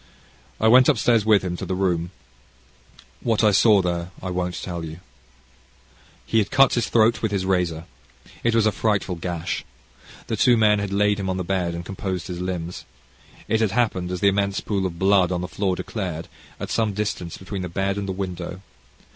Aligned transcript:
I 0.59 0.67
went 0.67 0.89
upstairs 0.89 1.27
with 1.27 1.43
him 1.43 1.55
to 1.57 1.65
the 1.67 1.75
room 1.75 2.09
what 3.21 3.43
I 3.43 3.51
saw 3.51 3.83
there 3.83 4.09
I 4.19 4.31
won't 4.31 4.59
tell 4.59 4.83
you. 4.83 4.99
He 6.25 6.39
had 6.39 6.49
cut 6.49 6.73
his 6.73 6.89
throat 6.89 7.21
with 7.21 7.31
his 7.31 7.45
razor. 7.45 7.85
It 8.43 8.55
was 8.55 8.65
a 8.65 8.71
frightful 8.71 9.13
gash. 9.13 9.63
The 10.25 10.35
two 10.35 10.57
men 10.57 10.79
had 10.79 10.91
laid 10.91 11.19
him 11.19 11.29
on 11.29 11.37
the 11.37 11.43
bed, 11.43 11.75
and 11.75 11.85
composed 11.85 12.25
his 12.29 12.41
limbs. 12.41 12.83
It 13.47 13.59
had 13.61 13.73
happened, 13.73 14.09
as 14.09 14.21
the 14.21 14.27
immense 14.29 14.59
pool 14.59 14.87
of 14.87 14.97
blood 14.97 15.31
on 15.31 15.41
the 15.41 15.47
floor 15.47 15.75
declared, 15.75 16.27
at 16.59 16.71
some 16.71 16.93
distance 16.93 17.37
between 17.37 17.61
the 17.61 17.69
bed 17.69 17.95
and 17.95 18.07
the 18.07 18.11
window. 18.11 18.61